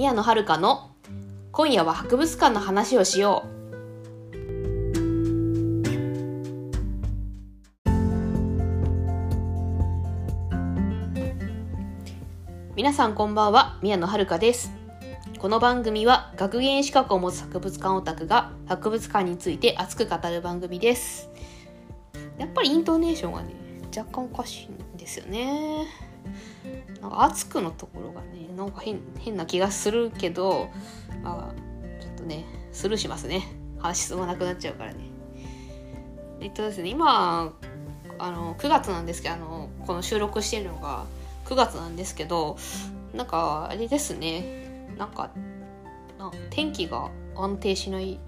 [0.00, 0.92] 宮野遥の
[1.52, 3.48] 今夜は博物館の話をしよう。
[12.74, 14.72] 皆さんこんばんは、宮野遥です。
[15.38, 21.28] この番組は学芸資格を持つ博物館オタクが博物館について熱く語る番組です。
[22.38, 23.54] やっぱりイントネーションがね、
[23.94, 25.84] 若干おかしいんですよね。
[27.00, 28.82] なんか熱くのところがね、なんか
[29.18, 30.70] 変な気がするけど、
[31.22, 33.42] まあ、ちょっとね、スルーしますね。
[33.78, 34.98] 話進まなくなっちゃうからね。
[36.40, 37.54] えっとですね、今、
[38.20, 41.06] あの9月なんですけどあのこの収録してるのが
[41.46, 42.58] 9月なんですけど
[43.14, 45.30] なんかあれですねなんか
[46.50, 48.20] 天気が安定しない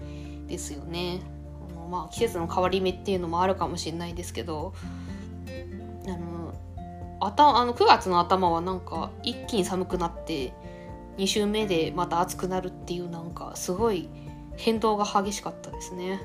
[0.47, 1.21] ですよね
[1.71, 4.73] あの、まあ、季節の変わり目っていうのもあるかもしれないですけど
[7.25, 10.53] 頭あの9月の頭はなんか一気に寒くなって
[11.17, 14.09] 2週目でまた暑くなるっていうなんかすごい
[14.55, 16.21] 変動が激しかったですね。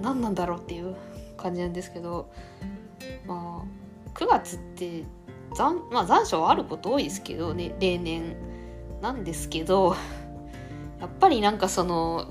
[0.00, 0.94] なんなんだろうっていう
[1.36, 2.30] 感じなんですけど
[3.26, 5.04] まあ9月って
[5.54, 8.36] 残,、まあ、残暑はあること多いですけどね例年
[9.00, 9.96] なんですけど
[11.00, 12.26] やっぱりなんかその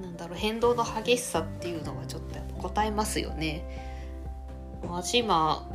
[0.00, 3.90] なんだろう変動の激しさっていうのはちょっとやっぱ答えますよね。
[4.82, 5.68] 私今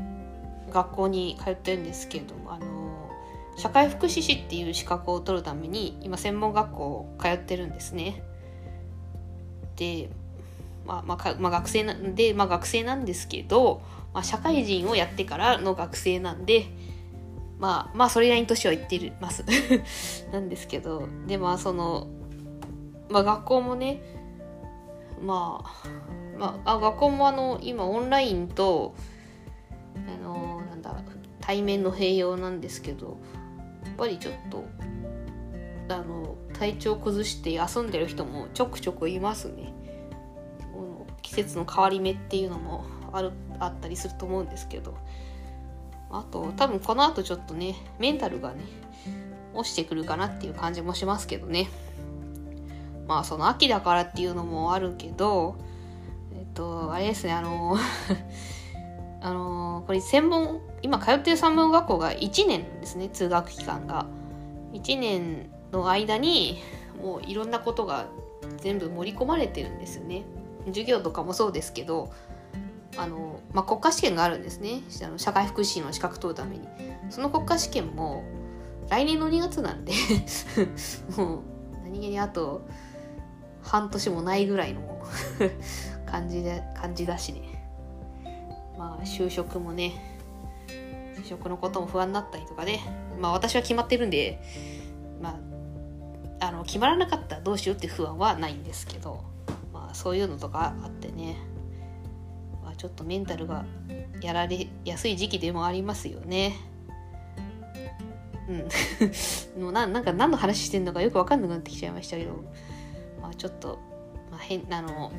[0.70, 3.10] 学校に通ってるんですけどもあの
[3.58, 8.24] 社会福祉士っていう資格を取るために今専門学校通ってるんですね。
[9.76, 10.10] で
[10.86, 13.82] まあまあかまあ、学生なんで、まあ、学生なんですけど、
[14.14, 16.68] まあ、社会人をやってからの学生なんで
[17.60, 19.44] まあまあそれなりに年はいってます
[20.32, 22.08] なんですけどでまあその、
[23.10, 24.02] まあ、学校もね
[25.22, 25.88] まあ、
[26.38, 28.96] まあ、あ学校もあの今オンラインと
[31.48, 33.18] 対面の併用なんですけど
[33.86, 34.66] やっぱりちょっと
[35.88, 39.74] あの体調崩して休んでる人もちょくちょくいますね。
[41.22, 44.98] 季節の変わり目っていうのもあるあったりすると思うんですけど
[46.10, 48.62] あと多分この後ちょっとねメンタルがね
[49.54, 51.68] 落ちてくるかなっていう感じもしますけどね
[53.08, 55.58] まあその秋だからっていうのもあるけど
[56.34, 57.76] えっとあれですねあの
[59.22, 64.06] あのこれ専門今通ってる専門学校が1年ですね通学期間が。
[64.72, 66.62] 1年の間に
[67.02, 68.08] もういろんなことが
[68.60, 70.24] 全部盛り込まれてるんですよね。
[70.68, 72.14] 授業とかもそうですけど
[72.96, 74.82] あの、まあ、国家試験があるんですね。
[75.04, 76.66] あの社会福祉の資格取るために。
[77.10, 78.24] その国家試験も
[78.88, 79.92] 来年の2月なんで
[81.18, 81.42] もう
[81.84, 82.62] 何気にあと
[83.62, 85.02] 半年もないぐらいの
[86.10, 87.42] 感じで感じだしね。
[88.78, 90.17] まあ就職もね
[91.28, 92.82] 就職のことも不安になったりとかね
[93.20, 94.42] まあ私は決まってるんで
[95.22, 95.38] ま
[96.40, 99.24] ああの決まらなかったらどうしようって不安はないんですけど
[99.74, 101.36] まあそういうのとかあってね、
[102.64, 103.66] まあ、ちょっとメンタルが
[104.22, 106.56] やられやすい時期でもありますよね。
[108.48, 108.68] うん。
[109.62, 112.44] もうななんか何の話してんのかよく分かんなくなってきちゃいましたけど、
[113.22, 113.80] まあ、ちょっと、
[114.32, 115.12] まあ、変あの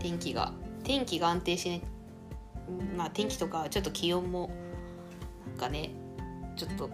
[0.00, 0.52] 天気が
[0.84, 1.82] 天気が安定しなね、
[2.96, 4.50] まあ、天気とかちょっと気温も
[5.58, 5.90] かね
[6.56, 6.90] ちょっと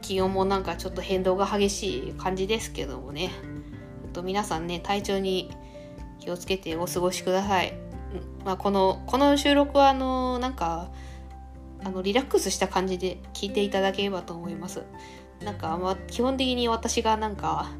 [0.00, 3.30] 気温もなんかちょっと変動が激しい感じですけどもね
[4.12, 5.50] と皆さんね体調に
[6.20, 7.74] 気をつけてお過ごしください。
[8.44, 10.90] まあ、このこの収録はあのなんか
[11.84, 14.82] あのリラックスした感じで聞いていただければと思います。
[15.42, 17.72] なんか、まあ、基本的に私がなんか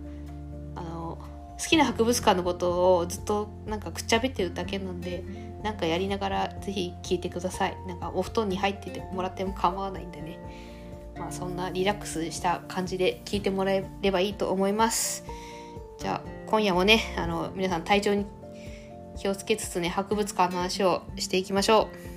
[0.74, 1.18] あの
[1.58, 5.22] 好きな博物館のことをずっとなんかくっちゃべってるだけなんで
[5.62, 7.76] なんかやりながらぜひ聞いてください。
[7.86, 10.38] なんかお布団に入っててもらっても構わないんでね。
[11.18, 15.24] まあ、そんなリラックスした感じで聞いてもらえればいいと思います。
[15.98, 18.26] じゃあ今夜もねあの皆さん体調に
[19.16, 22.12] 気をつけつつね博物館の話をしていきましょう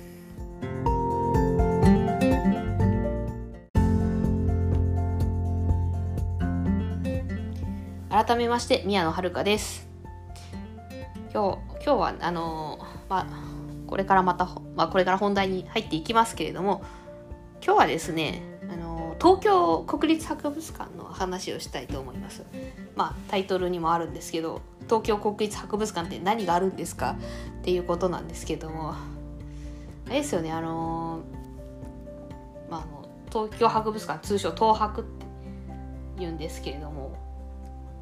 [8.10, 9.88] 改めまして宮野遥です
[11.32, 12.78] 今日今日はあの
[13.08, 13.26] まあ
[13.86, 16.82] これからまた、まあ、これから本題に入っていきますけれども
[17.64, 22.42] 今日はですねあの東京国立博物館の話をしたいと思います。
[22.96, 27.16] まあタイトルにもあるんですけど東京国立博物館って何があるんですか？
[27.60, 28.96] っていうことなんですけどもあ
[30.08, 31.20] れですよねあの
[32.70, 35.26] まあ、あの東京博物館通称東博って
[36.18, 37.16] 言うんですけれども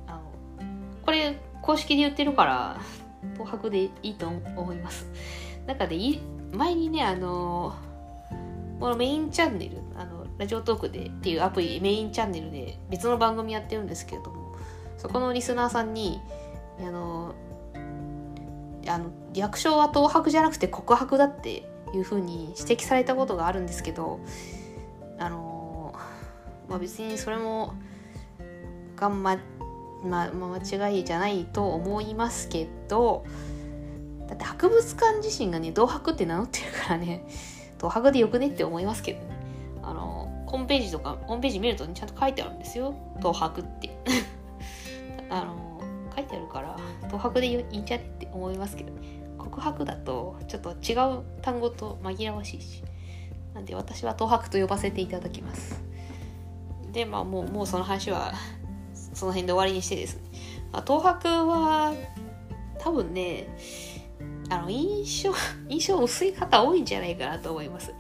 [0.07, 0.23] あの
[1.05, 2.81] これ公式で言ってるから
[3.35, 5.07] 東博でいいと思います。
[5.67, 6.21] 中でい
[6.53, 7.75] 前にねあの
[8.81, 14.57] このメインチャンネルあのラジオトークでっていうアプリメインチャンネルで別の番組やってるんですけれども
[14.99, 16.21] そこのリスナーさんに
[16.81, 17.35] あの
[18.87, 24.21] あの略称は東博じゃなくて告白だっていうふうに指摘されたことがあるんですけど
[25.19, 25.95] あの
[26.69, 27.75] まあ別にそれも
[28.97, 29.37] がんま、
[30.05, 33.25] まあ、間違いじゃないと思いますけど
[34.29, 37.27] だって博物館自身がね東博って名乗ってるからね
[37.79, 39.35] 東博でよくねって思いますけどね。
[39.83, 42.95] あのホームページとかホームページ見ると、ね、ちゃんと書いてあるんですよ。
[43.19, 43.91] 東博って。
[45.29, 45.81] あの
[46.15, 49.01] 書いてあるから東博でいいんじゃねって思いますけどね。
[49.37, 52.83] 告白だとちょっと違う単語と紛らわしいし
[53.53, 55.83] なんで私は東博と呼ばせていただきます。
[56.93, 58.33] でまあもうもうその話は
[59.15, 60.23] その辺で終わりにしてですね、
[60.73, 61.95] まあ、東博は
[62.79, 63.49] 多分ね
[64.51, 65.33] あの印象
[65.69, 67.95] 印象薄い方多いんじゃないかなと思います。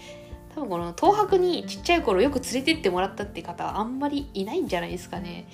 [0.54, 5.48] 多分この東博にちっちゃい頃よく連れてってもらったって方はあんまりいないんじゃないですかね。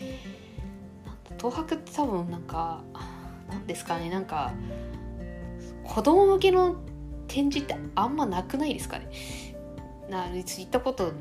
[1.39, 2.83] 東博って多分なんか
[3.49, 4.11] なんですかね。
[4.11, 4.53] なんか
[5.85, 6.77] 子供向けの
[7.29, 9.09] 展示ってあんまなくないですかね。
[10.11, 11.13] な行ったこと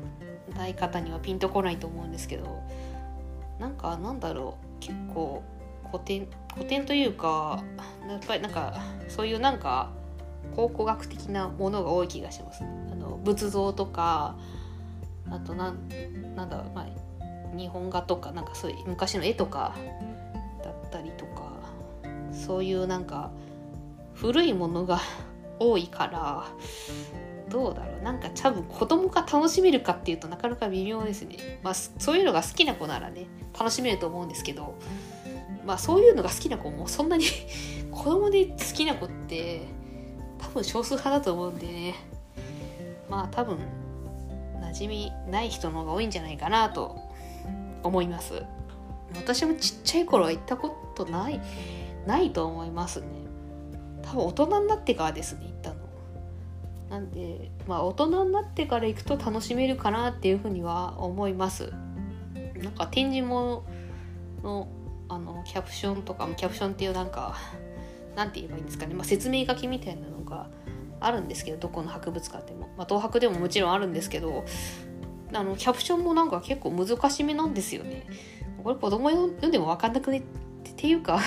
[0.54, 2.62] ない方にはピンとこないと思うんですけど。
[3.60, 5.42] なんかなんだろう結構
[5.92, 7.62] 古典古典というか
[8.08, 9.90] やっぱりなんかそういうなんか
[10.56, 14.34] 考古学的なものが多い気がします、あの仏像とか
[15.30, 19.76] あとなんなんだろう、まあ、日本画とかなんかそういう昔の絵とか
[20.64, 21.52] だったりとか
[22.32, 23.30] そういうなんか
[24.14, 25.00] 古いものが
[25.58, 26.44] 多いから
[27.50, 28.02] どうだろう。
[28.02, 31.60] なんか多分子供が楽しめるかっていうとなかなか微妙ですね。
[31.62, 33.26] まあそういうのが好きな子ならね
[33.58, 34.76] 楽しめると思うんですけど
[35.66, 37.24] まあそういうのが好きな子もそんなに
[37.90, 39.62] 子供で好きな子って
[40.38, 41.94] 多分少数派だと思うんでね。
[43.08, 43.58] まあ多分
[44.62, 46.96] 馴染みない人の方が多いんじゃないかなと
[47.82, 48.44] 思います。
[49.16, 51.40] 私もちっちゃい頃は行ったことない
[52.06, 53.06] ないと思いますね。
[54.02, 55.79] 多分大人になってからですね行ったの。
[56.90, 61.72] なんでまあ大人になってから行くと楽しめるかなっていうふうには思います。
[62.56, 63.64] なんか展示物
[64.42, 64.68] の
[65.08, 67.36] あのキャプションとかキャプションっていうなんか
[68.14, 70.48] なんて言えばいいんですかね、まあ、説明書きみたいなのが
[71.00, 74.44] あるんですけどどこの博物館でも、まあ、東博でももちろんあるんですけど
[75.32, 78.06] あのキャプションもなんか結構難しめなんですよね。
[78.62, 80.22] これ子供読んでも分かんなくねっ
[80.76, 81.20] ていうか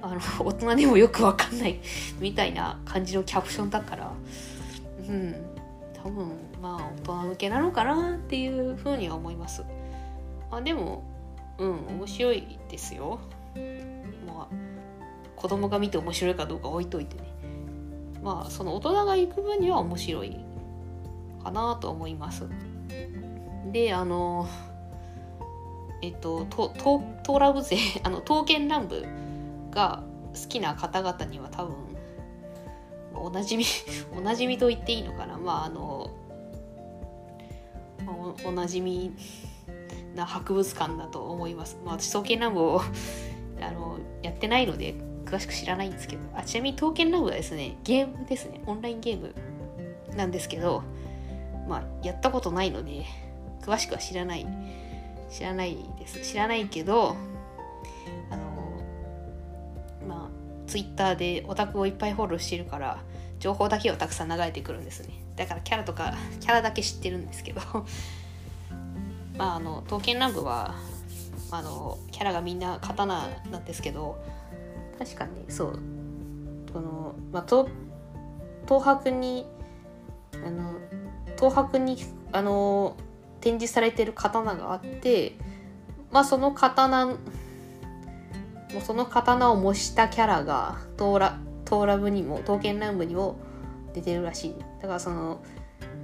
[0.00, 1.80] あの大人でもよく分かんない
[2.18, 4.12] みたいな感じのキャプションだから
[5.08, 5.34] うん。
[5.94, 6.30] 多分
[6.62, 9.64] まあ大人向けなのかなっていうふうには思います。
[10.50, 11.02] あでも
[11.58, 13.18] うん面白いですよ。
[14.26, 14.48] まあ
[15.34, 17.22] 子供が見て面白いかどうか置いといてね。
[18.22, 20.36] まあその大人が行く分には面白い
[21.42, 22.44] かなと思います。
[23.72, 24.48] であの
[26.02, 29.04] えっとトトトラブ勢あの刀剣乱舞
[29.70, 30.02] が
[30.34, 31.74] 好きな方々には多分
[33.26, 33.64] おなじみ
[34.16, 35.36] おなじみと言っていいのかな？
[35.36, 36.10] まああの
[38.44, 39.12] おなじみ
[40.14, 41.76] な博物館だと思います。
[41.84, 42.80] まあ、私、刀剣乱舞を
[43.60, 44.94] あのやってないので
[45.24, 49.34] 詳しく知らないんですけど、あちなみに刀剣乱舞はですね、ゲームですね、オンラインゲーム
[50.16, 50.84] なんですけど、
[51.68, 53.04] まあ、やったことないので、
[53.62, 54.46] 詳しくは知らない、
[55.30, 56.20] 知らないです。
[56.20, 57.16] 知らないけど、
[60.66, 62.98] まあ、ツイッターでオタクをいっぱいフォローしてるから、
[63.38, 65.14] 情報だけはたくさん流れてくるんですね。
[65.36, 67.60] だからキャラとか、キャラだけ知ってるんですけど
[69.36, 70.74] まあ、あの刀剣乱舞は
[71.50, 74.18] あのキャラがみんな刀なんですけど
[74.98, 75.78] 確かにそう
[76.72, 77.68] この、まあ、東
[78.66, 79.46] 東博に
[80.44, 80.74] あの
[81.36, 81.98] 東博に
[82.32, 82.96] あの
[83.40, 85.36] 展示されてる刀があって
[86.10, 87.14] まあその刀
[88.72, 93.36] もうその刀を模したキャラがトーラトーラブにも刀剣乱舞にも
[93.94, 95.42] 出てるらしいだからその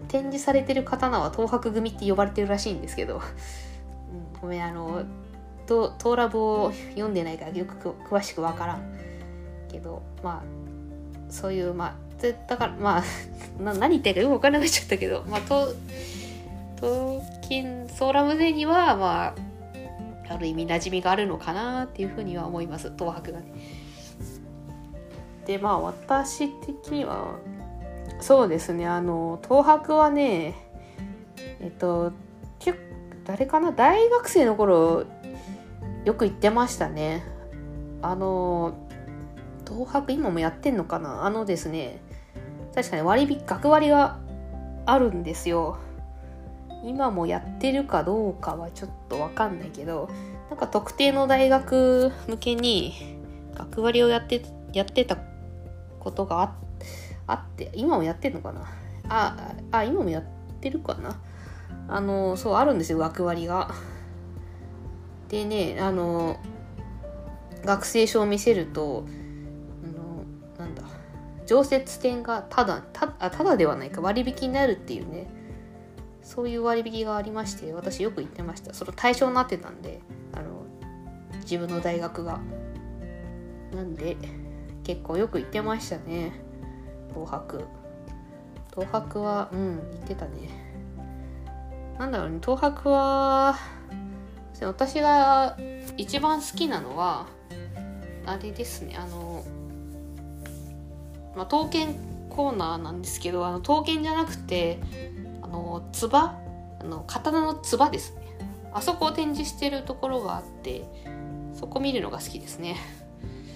[0.09, 5.05] 展示されてる刀は東博組って呼ばれてるらしいんですけど、うん、ごめんあの
[5.67, 7.75] トーラブを読んでないからよく
[8.09, 8.99] 詳しくわからん。
[9.73, 11.97] けどまあそういうまあ
[12.47, 13.03] だからまあ
[13.63, 15.25] な何言ってるかよく分からなくなっちゃったけど。
[15.29, 15.75] まあと
[16.77, 19.35] トキンソーラムゼにはまあ
[20.33, 22.93] ある意味馴染みがあるのかなっていうふうには思います。
[22.97, 23.53] 東博がね。
[25.47, 27.37] でまあ私的には
[28.21, 28.87] そうですね。
[28.87, 30.55] あの東博はね
[31.61, 32.13] えっと
[33.25, 33.71] 誰かな？
[33.71, 35.05] 大学生の頃
[36.05, 37.25] よく行ってましたね。
[38.03, 38.75] あの
[39.69, 41.25] 東博今もやってんのかな？
[41.25, 42.01] あのですね
[42.75, 44.19] 確かに割引学割が
[44.87, 45.79] あるんですよ。
[46.85, 50.11] 今もやってるかどうかはちょっとわかんないけど
[50.51, 52.93] なんか特定の大学向けに
[53.55, 55.17] 学割をやってやってた
[56.01, 56.55] ことがあ
[57.27, 58.63] あって今もやってんのかな？
[59.09, 60.25] ああ今もやっ
[60.61, 61.21] てるかな？
[61.89, 63.73] あのそうあるんですよ学割が。
[65.29, 66.39] でねあの
[67.65, 69.07] 学生証を見せると
[69.85, 70.83] あのなんだ
[71.47, 75.29] 常設店がただたあただではないか割引になるっていうね。
[76.23, 78.75] そういう割引がありまして私よく行ってました。
[78.75, 80.01] その対象になってたんで
[80.33, 80.65] あの
[81.41, 82.41] 自分の大学が。
[83.75, 84.19] なんで
[84.85, 86.33] 結構よく行ってましたね。
[87.15, 87.65] 東博。
[88.75, 90.73] 東博はうん行ってたね。
[91.99, 93.57] なんだろうね東博は
[94.61, 95.57] 私が
[95.97, 97.27] 一番好きなのは
[98.27, 99.45] あれですねあの
[101.37, 101.95] まあ刀剣
[102.29, 104.79] コーナーなんですけどあの刀剣じゃなくて
[105.53, 106.39] のつば？
[106.81, 108.23] あの刀のつばですね。
[108.73, 110.85] あそこを展示してるところがあって
[111.55, 112.77] そこ見るのが好きですね。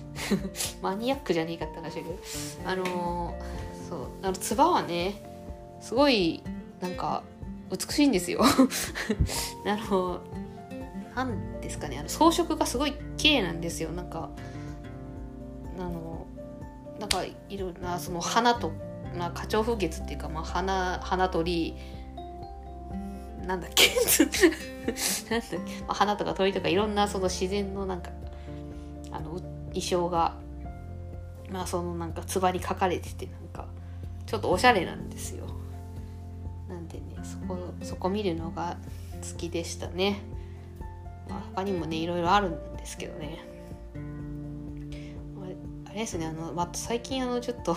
[0.82, 2.18] マニアックじゃねえかって話だけど。
[2.66, 3.34] あの
[3.88, 4.08] そう。
[4.22, 5.22] あのつばはね
[5.80, 6.42] すごい
[6.80, 7.22] なんか
[7.70, 8.42] 美しいんですよ。
[8.44, 10.20] あの
[11.14, 11.98] 何ですかね。
[11.98, 13.90] あの装飾がすごい綺麗なんですよ。
[13.90, 14.28] なんか
[15.78, 16.26] あの
[17.00, 18.72] なんかいろんなその花と、
[19.16, 21.74] まあ、花鳥風月っていうか、まあ、花花鳥
[23.46, 23.88] なんだっけ？
[25.30, 28.10] なんだっけ、まあ、花とか鳥とかいろんなその自然のなんか
[29.12, 29.30] あの
[29.68, 30.34] 衣装が
[31.50, 33.66] まあそのなんかつばに書かれててなんか
[34.26, 35.46] ちょっとおしゃれなんですよ。
[36.68, 38.76] なんでねそこそこ見るのが
[39.32, 40.20] 好きでしたね、
[41.28, 43.38] まあ、他にもねいろいろあるんですけどね。
[45.86, 47.76] あれですねあの、まあ、最近あのちょっと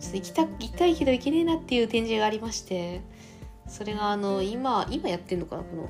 [0.00, 3.00] 行きた行きたいけど行けねえなっていう展示がありまして
[3.66, 5.88] それがあの今今やってんのかなこの。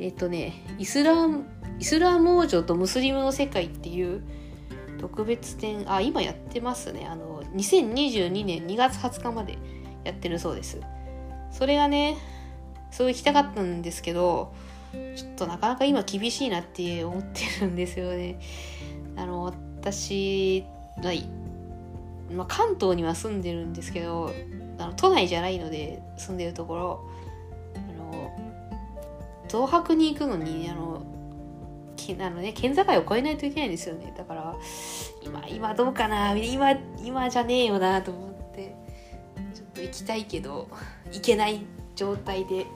[0.00, 1.44] えっ、とねイスラム
[1.78, 4.22] イスラム王女とムスリムの世界っていう
[4.98, 7.06] 特別展あ今やってますね。
[7.06, 9.58] あの2022年2月20日まで
[10.02, 10.80] やってるそうです。
[11.52, 12.16] それがね
[12.90, 14.52] そう行きたかったんですけど
[15.16, 18.38] ちょっとなかなか今厳しいなって思ってるんですよね。
[19.16, 20.64] あの私、
[22.32, 24.32] まあ、関東には住んでるんですけど
[24.78, 27.10] あの都内じゃないので住んでるところ。
[27.74, 28.32] あの
[29.48, 31.02] 東博に行くのにあの
[32.20, 34.12] あのね県境を越えないといけないんですよね。
[34.16, 34.54] だから
[35.22, 38.74] 今今どうかな今今じゃねえよなと思って
[39.54, 40.68] ちょっと行きたいけど
[41.12, 41.64] 行けない
[41.96, 42.66] 状態で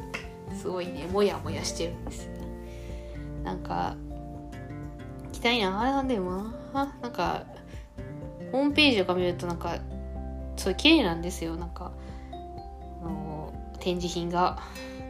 [0.54, 2.28] すごいねモヤモヤしてるんです。
[3.44, 3.96] なんか
[5.26, 6.24] 行きたいなあれなんだよ
[6.72, 6.94] な。
[7.02, 7.44] なんか
[8.52, 9.78] ホームページとか見るとなんか
[10.56, 11.56] すごい綺麗なんですよ。
[11.56, 11.92] なんか
[13.02, 14.58] の展示品が。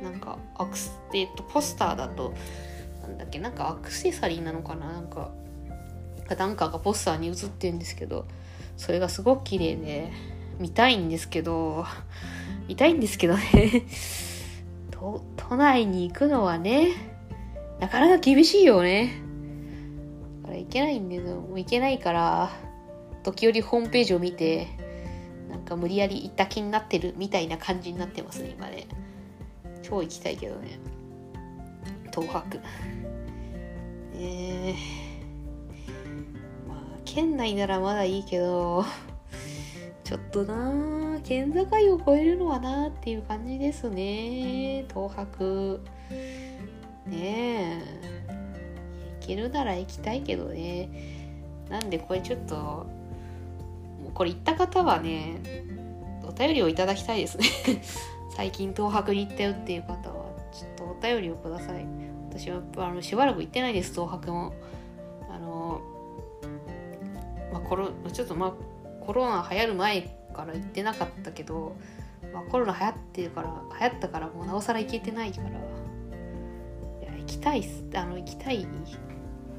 [0.03, 2.35] なんかアクスえっとポスターだと
[3.03, 4.93] なんだっけなんかアクセサリーなのかな。
[4.93, 5.31] なんか
[6.37, 8.27] なんかがポスターに写ってるんですけど
[8.77, 10.13] それがすごく綺麗で
[10.59, 11.87] 見たいんですけど
[12.69, 13.87] 見たいんですけどね。
[14.93, 16.89] 都都内に行くのはね
[17.81, 19.23] なかなか厳しいよね。
[20.43, 22.68] だから行けないんだけどもう行けないから。
[23.29, 24.69] 時折ホームページを見て
[25.51, 28.87] なんか無理やり行った気になってるみたいな感じになってますね今ね。
[29.83, 30.79] 超行きたいけどね。
[32.11, 32.61] 東博。
[34.15, 38.85] えー、まあ県内ならまだいいけど
[40.05, 45.81] ちょっとな県境を越えるのはなっていう感じですね東博。
[47.07, 47.83] ね
[48.27, 48.29] え
[49.21, 50.89] 行けるなら行きたいけどね。
[51.69, 52.98] なんでこれちょっと
[54.15, 55.41] これ行った方はね
[56.29, 57.47] お便りをいただきたいですね。
[58.37, 61.87] 最近東博に行ったよっていう方はちょっとお便りをください。
[62.29, 64.53] 私はあのしばらく行ってないです東博も。
[65.31, 65.81] あの
[67.53, 68.53] まあコロちょっとまあ
[69.05, 70.03] コロナ流行る前
[70.35, 71.77] から行ってなかったけど、
[72.33, 73.49] まあ、コロナ流行ってるから
[73.81, 75.53] 流行ったからもうなおさら行けてないからい
[77.03, 77.85] や行きたいっす。
[77.95, 78.67] あの行きたい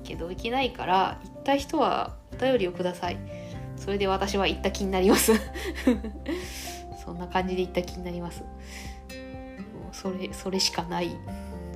[0.03, 3.17] けど行けないから行った人はお便りをください。
[3.79, 5.31] それで私は行った気になります。
[7.03, 8.41] そんな感じで行った気になります。
[8.41, 8.47] も
[9.91, 11.15] うそれそれしかない。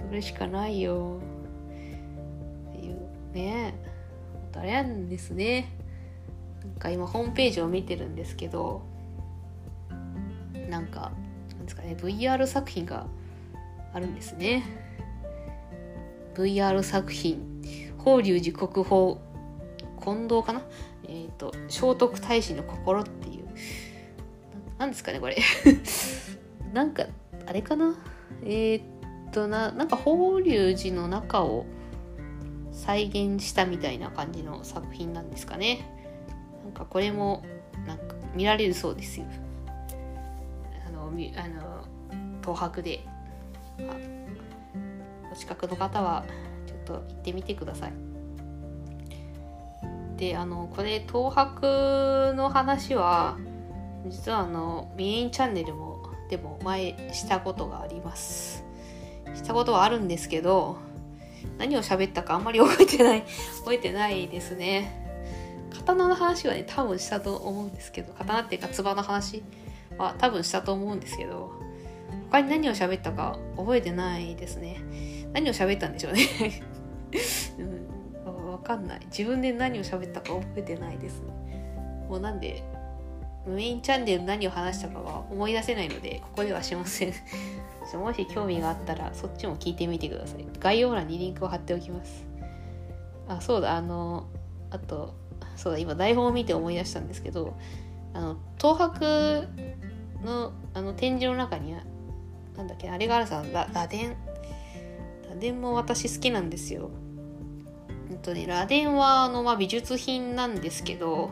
[0.07, 1.19] それしかないよ。
[2.69, 2.97] っていう
[3.33, 3.73] ね。
[4.55, 5.69] あれなんですね。
[6.63, 8.81] なんか今ホームページを見てるんですけど。
[10.69, 11.11] なんか
[11.51, 11.95] なんですかね。
[11.97, 13.07] VR 作品が
[13.93, 14.63] あるんですね。
[16.35, 17.53] VR 作品。
[17.97, 19.17] 法隆寺国宝
[20.03, 20.61] 近藤かな？
[21.03, 23.47] えっ、ー、と聖徳太子の心っていう。
[24.77, 25.37] 何ですかねこれ。
[26.73, 27.05] なんか
[27.45, 27.95] あれかな？
[28.43, 28.83] えー、っ
[29.31, 31.65] とななんか法隆寺の中を
[32.71, 35.87] 再現したみたいな感じの作品なんですかね。
[36.63, 37.43] なんかこれも
[37.87, 39.25] なんか見られるそうですよ。
[40.87, 41.87] あのあの
[42.41, 43.05] 東博で。
[45.31, 46.25] お近くの方は
[46.67, 48.12] ちょっと行ってみてください。
[50.23, 53.37] であのこれ東博の話は
[54.07, 58.63] 実はあのメインチャンネルもでも前したことがあります。
[59.35, 60.77] したことはあるんですけど
[61.57, 63.23] 何を喋ったかあんまり 覚えてない
[63.59, 65.01] 覚えてないですね。
[65.73, 69.43] 刀の話はね多分したと思うんですけど刀っていうか唾の話
[69.97, 71.51] は多分したと思うんですけど
[72.31, 74.77] 他に何を喋ったか覚えてないですね。
[75.33, 76.23] 何を喋ったんでしょうね。
[77.59, 77.92] うん、
[78.63, 79.01] かんない。
[79.05, 82.05] 自分で何を喋ったか覚えてないですね。
[82.09, 82.63] もうなんで
[83.45, 87.13] メインチャンネル何を話したかは思い出せないのでここではしません。
[87.99, 90.45] もし興味があったらそっちも聞いてみてください。
[90.59, 92.25] 概要欄にリンクを貼っておきます。
[93.27, 93.75] あそうだ。
[93.75, 94.27] あの
[94.69, 95.13] あと
[95.55, 95.79] そうだ。
[95.79, 97.53] 今台本を見て思い出したんですけど
[98.13, 99.47] あの東博
[100.23, 101.81] のあの展示の中には
[102.55, 104.15] なんだっけあれがあるさ螺鈿
[105.29, 106.89] 螺鈿も私好きなんですよ。
[108.23, 111.31] とね螺鈿はあの、まあ、美術品なんですけど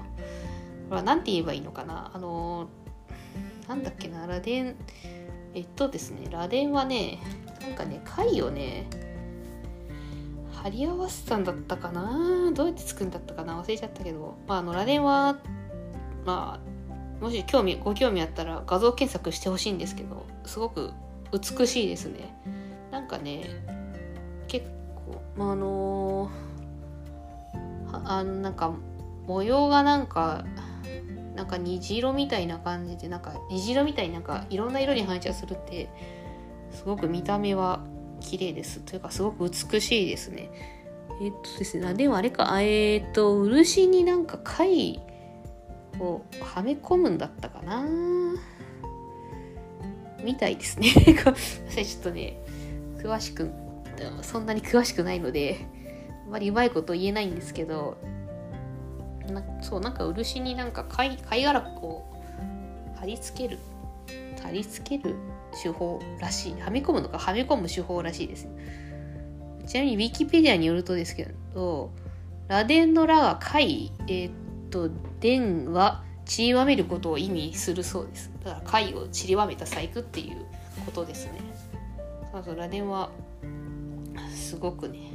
[0.89, 2.11] 何て言えばいいのかな。
[2.13, 2.69] あの
[3.67, 4.75] なんだっけな螺鈿
[5.53, 7.19] えっとですね螺鈿はね
[7.61, 8.87] なんかね貝をね
[10.51, 12.51] 貼り合わせたんだったかな。
[12.53, 13.59] どうやって作るんだったかな。
[13.59, 15.37] 忘れちゃったけど、まあ、あの螺鈿は
[16.25, 20.91] まあもし興味ご興味あったら画像検索してほしいんですけどすごく
[21.31, 22.35] 美しいですね。
[22.91, 23.45] なんかね
[24.47, 26.29] 結構まああの
[28.05, 28.73] あのなんか
[29.27, 30.45] 模様がなんか
[31.35, 35.89] なんか虹色みたいな感じでなんか虹色みたいになんかいろんな色に反射するって
[36.71, 37.85] すごく見た目は
[38.19, 38.79] 綺麗です。
[38.81, 40.49] というかすごく美しいですね。
[41.21, 42.61] えっとですねでもあれか。
[42.61, 44.99] えっと漆になんか貝
[45.99, 47.85] をはめ込むんだったかな。
[50.23, 50.89] みたいですね。
[50.93, 52.37] ちょっとね
[52.97, 53.49] 詳しく
[54.21, 55.65] そんなに詳しくないので。
[56.31, 57.97] まりうまいこと言えないんですけど
[59.27, 62.03] なそうなんか漆になんか貝貝殻を
[62.95, 63.59] 貼り付ける
[64.41, 65.15] 貼り付ける
[65.61, 66.61] 手法らしい。
[66.61, 68.47] はめ込むのかはめ込む手法らしいです。
[69.67, 71.91] ちなみにウィキペディアによるとですけど
[72.47, 74.31] 螺鈿の螺が貝えー、っ
[74.69, 74.89] と
[75.19, 78.31] 電は散りばめることを意味するそうです。
[78.43, 80.45] だから貝を散りばめた細工っていう
[80.85, 81.33] ことですね。
[82.31, 83.11] そうそう螺鈿は
[84.33, 85.10] すごくね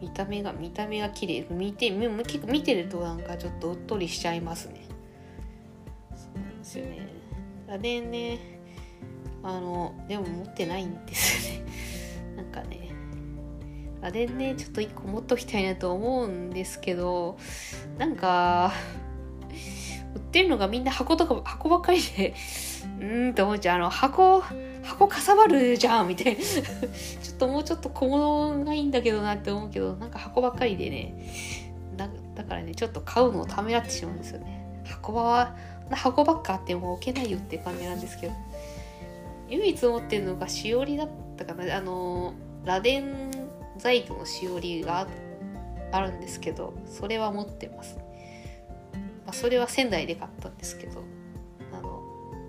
[0.00, 1.46] 見た目が見た目が綺麗。
[1.50, 4.86] 見て結構見てるとなんかちょっとうっとりしちゃいますね。
[6.14, 7.08] そうなんですよね。
[7.66, 8.38] 螺鈿ね
[9.42, 11.64] あのでも持ってないんですよね。
[12.36, 12.90] なんかね。
[14.00, 17.36] 螺鈿ねちょっと1個持っときたいなと思うんですけど
[17.98, 18.72] なんか
[20.14, 22.34] 売ってるのがみんな箱とか箱ばっかりで
[23.00, 24.42] うんって思っちゃうあの箱
[24.82, 26.40] 箱かさばるじゃんみたいな。
[26.42, 31.14] ちょっともうちょっと小物がいいんだけどなって思うけどなんか箱ばっかりでね。
[31.96, 34.82] だだからねちょっと買うのをためらってしまうんですよね。
[34.84, 35.56] 箱は
[35.90, 38.32] 箱ばっかあっても置けないよって感じなんですけど。
[39.48, 41.76] 唯一持ってるのがしおりだったかな。
[41.76, 43.02] あの螺鈿
[43.78, 45.06] 細工のしおりが
[45.92, 47.96] あるんですけどそれは持ってます、
[49.24, 51.02] まあ、それは仙台で買ったんですけど。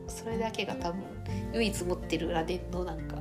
[0.09, 1.03] それだけが多分
[1.53, 3.17] 唯一持ってる螺鈿のなんか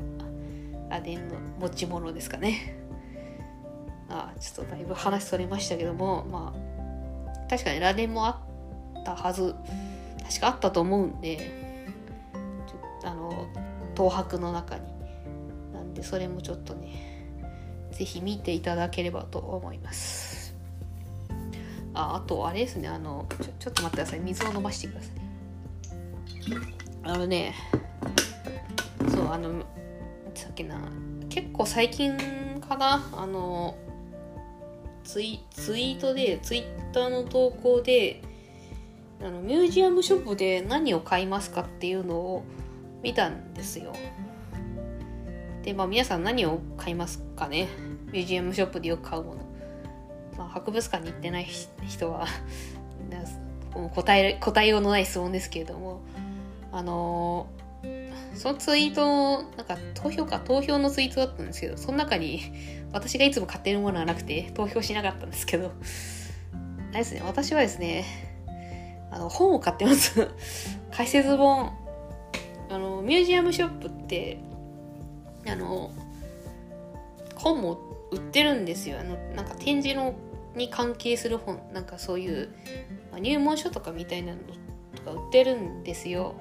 [0.89, 2.77] 螺鈿の持ち物ですかね。
[4.09, 8.41] あちょっとだいぶ話それましたけどもまあ確かに螺鈿もあ
[9.01, 9.55] ったはず
[10.27, 11.51] 確かあったと思うんで
[13.05, 13.47] あの
[13.97, 14.83] 東博の中に
[15.75, 17.19] なんでそれもちょっとね
[17.93, 20.55] 是非見ていただければと思います。
[21.95, 24.21] ああとあれですねあのちょちょっと待ってください。
[24.21, 25.18] 水を飲ませてください。
[27.03, 27.55] あのね
[29.09, 29.65] そうあの
[30.35, 30.77] さっきな
[31.29, 32.17] 結構最近
[32.67, 33.77] かなあの
[35.05, 38.23] ツイツイートでツイッターの投稿で
[39.21, 42.45] あのミュージアムショップで何を買いますかっていうのを
[43.03, 43.93] 見たんですよ。
[45.63, 47.69] でまあ皆さん何を買いますかね？
[48.13, 49.41] ミュージアムショップでよく買うもの、
[50.37, 51.47] まあ、博物館に行ってない
[51.87, 52.27] 人は
[53.95, 56.01] 答え答えようのない質問ですけれども。
[56.73, 57.47] あの
[58.35, 62.41] そのツイート、なんか投票か、投票のツイートだったんですけど、その中に
[62.93, 65.73] 私がいつも買ってるものはなくて、投票しなかったんですけど、
[66.91, 68.05] あれですね、私はですね、
[69.11, 70.29] あの、本を買ってます。
[70.93, 71.73] 解説本、
[72.71, 74.39] あの、ミュージアムショップって
[75.51, 75.91] あの
[77.35, 77.79] 本も
[78.11, 78.99] 売ってるんですよ。
[79.01, 80.15] あのなんか展示の
[80.55, 81.61] に関係する本。
[81.73, 82.49] なんかそういう、
[83.11, 84.39] まあ、入門書とかみたいなの
[84.95, 86.35] とか売ってるんですよ。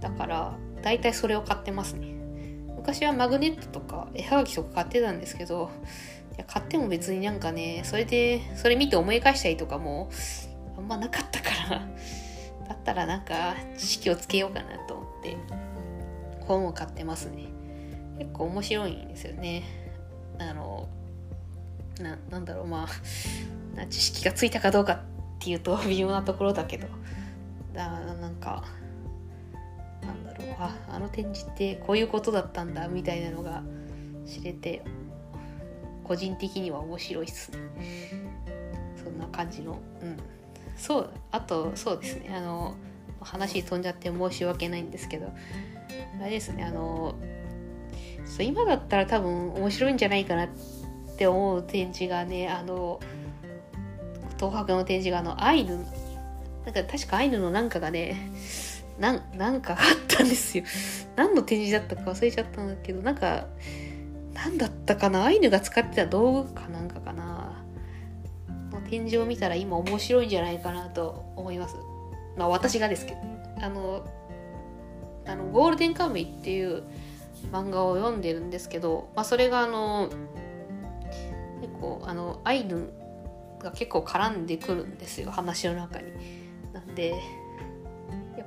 [0.00, 2.14] だから大体それを買ってますね。
[2.76, 5.70] 昔はマグネットとか絵はがきとか買ってたんですけど
[6.34, 10.10] いや買っても別になんかねそれでそれ見て思い返したりとかも
[10.78, 11.68] あんまなかったから
[12.68, 15.36] だったらなんか知識をつけようかなと思って
[16.40, 17.46] 本を買ってますね。
[18.18, 19.62] 結構面白いんですよね。
[20.38, 20.88] あの
[22.00, 22.86] ななんだろうま
[23.78, 24.98] あ知識がついたかどうかっ
[25.38, 26.86] ていうと微妙なところだけど
[27.72, 28.64] だからなんか
[30.10, 30.56] なんだろう。
[30.58, 33.62] ああの展示ってこういうことだったんだみたいなのが
[34.26, 34.82] 知れて
[36.04, 37.58] 個人的には面白いっすね。
[39.02, 39.80] そんな感じの。
[40.02, 40.16] うん。
[40.76, 42.34] そうあとそうですね。
[42.34, 42.74] あの
[43.20, 45.30] 話飛んじゃって申し訳ないんですけど
[46.20, 46.64] あれですね。
[46.64, 47.14] あの
[48.24, 50.48] そう今だったら多分面白いんじゃないかなっ
[51.16, 53.00] て思う展示がねあの
[54.36, 55.84] 東博の展示があのアイヌ
[56.64, 58.30] なんか確かアイヌのなんかがね
[59.00, 60.64] ななんかあったんですよ。
[61.16, 63.46] 何の展示だったか忘れちゃったんだけどなんか
[64.34, 65.24] 何だったかな？
[65.24, 67.64] アイヌが使ってた道具かなんかかな？
[68.70, 71.74] の展示を見たら今面白いんじゃないかなと思います。
[72.36, 73.18] まあ私がですけど。
[73.62, 74.06] あの
[75.26, 76.82] あのゴールデンカムイっていう
[77.52, 80.08] 漫画を読んでるんですけど、まあ、それがあの
[81.60, 82.90] 結構あのアイヌ
[83.58, 86.06] が結構絡んでくるんですよ話の中に。
[86.72, 87.14] なんで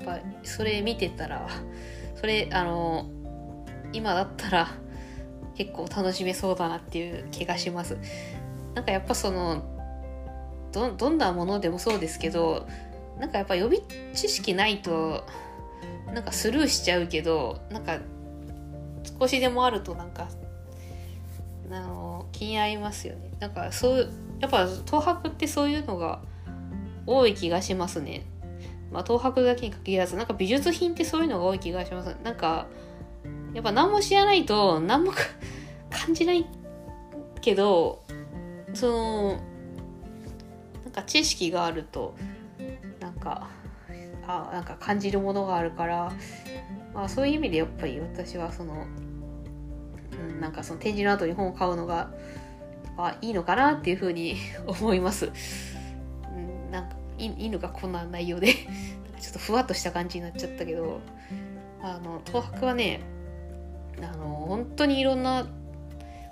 [0.04, 1.48] ぱそれ見てたら
[2.16, 3.10] それあの
[3.92, 4.68] 今だったら
[5.56, 7.98] 結構楽しめそうだなっていう気がします。
[8.74, 9.63] なんかやっぱその
[10.72, 12.68] どどんなものでもそうですけど
[13.20, 13.82] なんかやっぱ予備
[14.13, 15.24] 知識ないと
[16.13, 18.00] なんかスルーしちゃうけどなんか
[19.20, 20.28] 少しでもあるとなんか
[21.72, 26.22] あの気になりますよねなんかそうやっぱ東博ってそういうのが
[27.06, 28.26] 多い気がしますね
[28.93, 32.67] まあ東博だけに限らずなんか美術品ってそういうのが多い気がしますなんか
[33.53, 35.12] やっぱ何も知らないと何も
[35.89, 36.45] 感じない
[37.41, 38.03] けど
[38.73, 39.27] その
[40.84, 42.15] なんか知識があると
[42.99, 43.49] なんか
[44.27, 46.12] あなんか感じるものがあるから、
[46.93, 48.86] まあ、そういう意味でやっぱり私はその、
[50.12, 52.12] うん、なんかその展示の後に本を買うのが
[52.97, 55.32] あいいのかなっていうふうに 思います。
[57.27, 61.01] うん、なんかいいいのかこんな内容でちょっとふわっとした感じになっちゃったけど
[61.81, 63.01] あの東博はね
[64.01, 65.45] あの本当にいろんな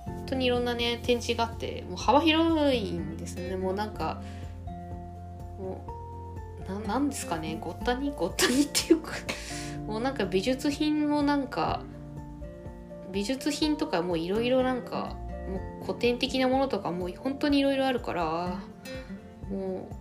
[0.06, 3.56] 本当にいろんなね展示があってもう幅広いんですね。
[3.56, 4.22] もうなんか
[5.60, 9.12] もうなんですかねごったにごったに っていうか
[9.86, 11.82] もうなんか美術品もなんか
[13.12, 15.16] 美術品とかもういろいろなんか
[15.50, 18.60] もう古典的なものとかもう本当にいろいろあるから
[19.50, 19.96] もう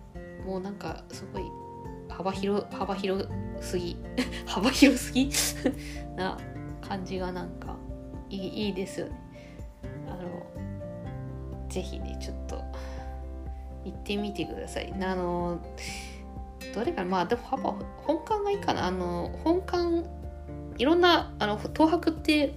[0.45, 1.43] もうなんかすごい
[2.09, 3.27] 幅広幅広
[3.61, 3.97] すぎ
[4.45, 5.29] 幅広すぎ？
[6.15, 6.37] な
[6.81, 7.75] 感じがなんか
[8.29, 9.13] いいいいですよね。
[10.07, 12.61] あのぜひねちょっと
[13.85, 14.93] 行ってみてください。
[15.01, 15.59] あの
[16.73, 17.71] どれかまあでも幅
[18.05, 20.05] 本館がいいかなあの本館
[20.77, 22.53] いろんなあの東博って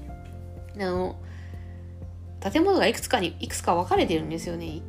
[0.76, 1.16] あの
[2.40, 4.82] 建物がいくつかにいくつか分かれてるんですよね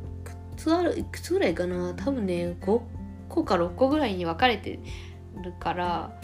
[0.56, 1.94] つあるいくつぐらいかな？
[1.94, 2.80] 多分ね5
[3.28, 4.80] 個か6個ぐらいに分かれて
[5.42, 6.20] るから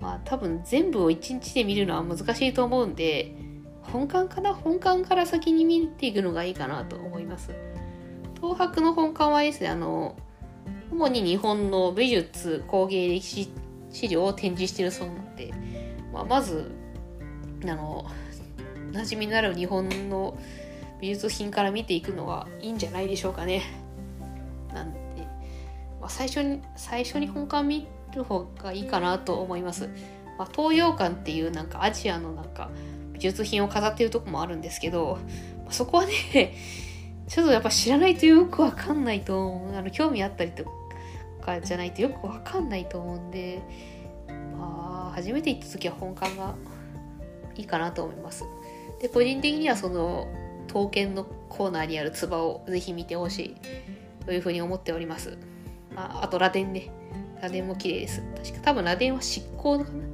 [0.00, 3.34] まあ多分全部を1日で見るのは難しいと思うんで
[3.82, 4.54] 本館かな？
[4.54, 7.52] 本館から先に見ていくのがいいかなと思います。
[8.40, 10.16] 東博の本館はですねあの
[10.90, 13.50] 主に日本の美術工芸歴史
[13.90, 15.52] 資料を展示してるそうなので、
[16.12, 16.70] まあ、まず
[17.64, 18.04] あの
[18.92, 20.38] 馴染みのある日本の
[21.00, 23.62] 美術品から見ていくのがいいんじゃないでしょうかね。
[24.72, 24.98] なんで、
[26.00, 29.88] まあ、最初に最初に本館見る方がいいかなと思います。
[30.38, 32.70] まあ、東洋館っていうなんかアジアのなんか
[33.12, 35.18] 美術品を飾ってるとこもあるんですけど、
[35.64, 36.54] まあ、そこはね
[37.28, 39.76] ちょっとやっぱ知らないとよくわかんないと思う。
[39.76, 40.64] あの興味あったりと
[41.40, 43.62] かじゃないとよくわかんないと思うんで、
[44.58, 46.54] まあ、初めて行った時は本館が
[47.56, 48.44] いいかなと思います。
[49.00, 50.26] で、個人的にはその、
[50.76, 53.56] 刀剣のコーナーにある唾をぜひ見てほしい
[54.26, 55.38] というふうに思っております。
[55.94, 56.90] まあ、あと、螺鈿ね。
[57.40, 58.22] 螺鈿も綺麗です。
[58.36, 60.04] 確か多分螺鈿は執行かな。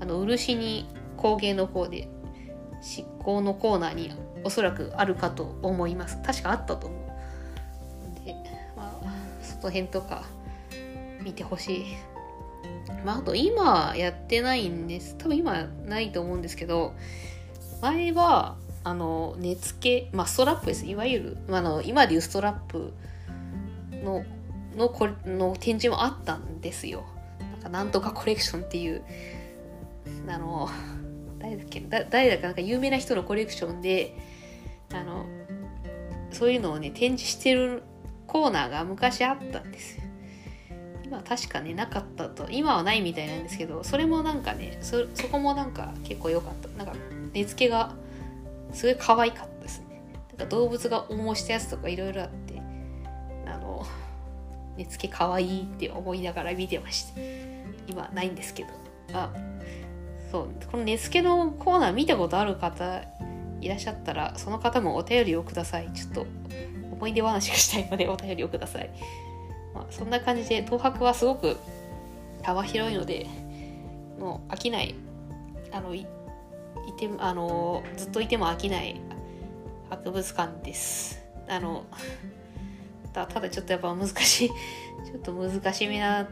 [0.00, 2.08] あの、漆に工芸の方で、
[2.80, 4.12] 執行のコーナーに
[4.44, 6.16] おそらくあるかと思います。
[6.22, 8.24] 確かあったと思う。
[8.24, 8.34] で、
[8.74, 10.24] まあ、その辺とか
[11.22, 11.84] 見てほしい。
[13.04, 15.16] まあ、あと今やってないんです。
[15.18, 16.94] 多分今ないと思うんですけど、
[17.82, 18.56] 前は、
[18.88, 20.86] あの、根付け、まあ、ストラップです。
[20.86, 22.94] いわゆる、まあの、今でいうストラップ
[24.02, 24.24] の、
[24.76, 27.04] のこの展示もあったんですよ。
[27.38, 29.02] なんか、なんとかコレクションっていう、
[30.26, 30.70] あの、
[31.38, 31.80] 誰だっけ？
[31.80, 34.16] だ誰だかなんか有名な人のコレクションで、
[34.94, 35.26] あの、
[36.30, 37.82] そういうのをね、展示してる
[38.26, 40.04] コーナーが昔あったんですよ。
[41.04, 42.48] 今確かね、なかったと。
[42.50, 46.68] 今はないみたいなんですけど、それもなんかね、そ、そこもなんか結構良かった。
[46.82, 46.94] なんか、
[47.34, 47.94] 根付けが
[48.72, 50.02] すごい可愛かったですね。
[50.30, 52.60] なんか動物が重したやつとかいろいろあって、
[53.46, 53.84] あの、
[54.76, 57.20] 根付け可愛いって思いながら見てました。
[57.86, 58.68] 今ないんですけど。
[59.14, 59.32] あ、
[60.30, 63.02] そう、この根付けのコーナー見たことある方
[63.60, 65.90] いらっしゃったら、その方もお便りをください。
[65.92, 66.26] ちょっと
[66.92, 68.90] 思い出話がしたいのでお便りをください。
[69.74, 71.56] まあ、そんな感じで東博はすごく
[72.42, 73.26] 幅広いので
[74.18, 74.94] もう飽きない
[75.72, 75.94] あの
[76.88, 79.00] いてあのずっといても飽きない
[79.90, 81.22] 博物館です。
[81.48, 81.84] あの
[83.12, 86.28] ただちょっとやっぱ難しいちょっと難しめな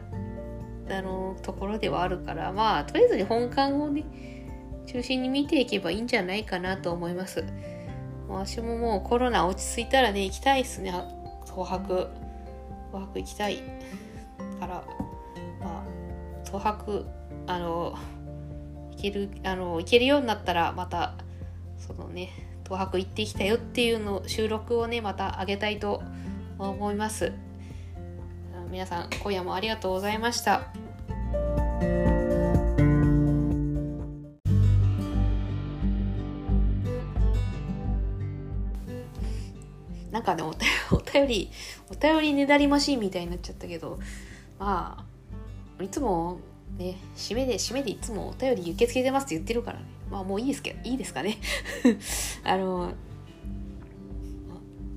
[0.89, 4.05] あのところではあるからまあとりあえず本館をね
[4.85, 7.43] 中心に見ていけばいいんじゃないかなと思います。
[8.29, 10.91] 私ももうコロナ落ち着いたらね行きたいですね。
[11.45, 12.09] 東博。
[12.91, 13.57] 東博行きたい
[14.59, 14.83] から、
[15.59, 15.83] まあ、
[16.45, 17.05] 東博、
[17.47, 17.95] あの、
[19.11, 21.15] ける、あの、行けるようになったら、また、
[21.77, 22.29] そのね、
[22.63, 26.03] 東博行ってきたよっていうの収録をね、またあげたいと
[26.59, 27.31] 思います。
[28.69, 30.67] 皆さん、今夜もありがとうございました。
[40.11, 40.51] なんかねお、
[41.13, 41.51] 便り、
[41.89, 43.99] お便りねだりマシーンみたいになっちゃったけど、
[44.59, 45.05] ま
[45.79, 46.39] あ、いつも
[46.77, 49.85] ね、締めで、締めでいつもお便り受け付けてますって言ってるからね。
[50.11, 51.37] まあもういいですけど、いいですかね。
[52.43, 52.93] あの、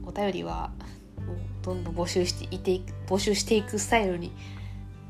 [0.05, 0.71] お便りは、
[1.27, 4.33] もうどんどん募集していて、募集していくスタイルに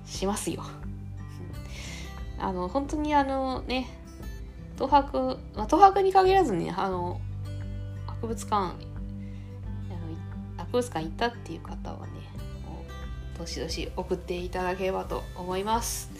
[0.04, 0.62] しますよ。
[2.38, 3.88] あの、本当にあのね、
[4.76, 7.20] 東博、まあ、東博に限らずね、あの、
[8.06, 8.90] 博物館
[10.70, 12.12] 博物館行ったっていう方はね
[13.38, 16.10] どしどし送っていただければと思います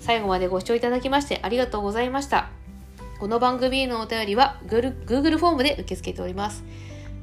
[0.00, 2.50] 最後までご視聴いただきましてありがとうございました。
[3.18, 6.64] この番組へのお便りは Google フォームで受け付けております。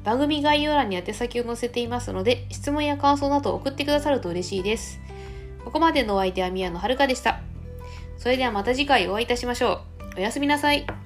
[0.04, 5.00] 番組概要欄に宛先を載せていますので質問や感想など送ってくださると嬉しいです。
[5.64, 7.40] ここまでのお相手は宮野遥でした。
[8.18, 9.80] それではまた次回お会いいたしましょ
[10.14, 10.18] う。
[10.18, 11.05] おやすみなさい。